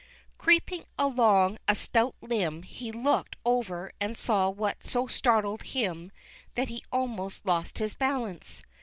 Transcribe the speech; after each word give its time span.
Creeping 0.39 0.85
along 0.97 1.59
a 1.67 1.75
stout 1.75 2.15
limb, 2.21 2.63
he 2.63 2.91
looked 2.91 3.35
over 3.45 3.91
and 4.01 4.17
saw 4.17 4.49
what 4.49 4.83
so 4.83 5.05
startled 5.05 5.61
him 5.61 6.11
that 6.55 6.69
he 6.69 6.81
almost 6.91 7.45
lost 7.45 7.77
his 7.77 7.93
balance. 7.93 8.63